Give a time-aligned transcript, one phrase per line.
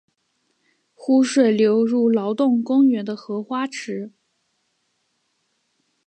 [0.95, 4.11] 湖水流入劳动公园的荷花池。